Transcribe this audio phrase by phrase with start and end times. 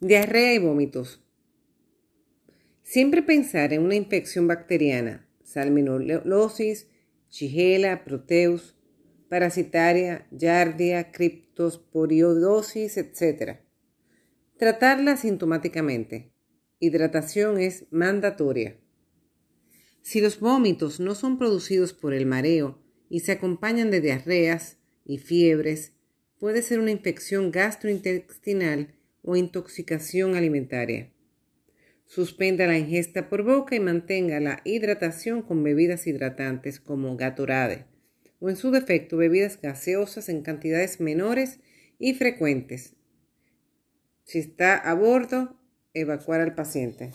[0.00, 1.20] Diarrea y vómitos.
[2.84, 6.86] Siempre pensar en una infección bacteriana, salmonellosis,
[7.28, 8.76] Shigella, Proteus,
[9.28, 13.58] parasitaria, Yardia, criptosporiodosis, etc.
[14.56, 16.32] Tratarla sintomáticamente.
[16.78, 18.78] Hidratación es mandatoria.
[20.00, 22.80] Si los vómitos no son producidos por el mareo
[23.10, 25.94] y se acompañan de diarreas y fiebres,
[26.38, 28.94] puede ser una infección gastrointestinal
[29.28, 31.12] o intoxicación alimentaria.
[32.06, 37.84] Suspenda la ingesta por boca y mantenga la hidratación con bebidas hidratantes como Gatorade
[38.40, 41.60] o en su defecto bebidas gaseosas en cantidades menores
[41.98, 42.94] y frecuentes.
[44.24, 45.60] Si está a bordo,
[45.92, 47.10] evacuar al paciente.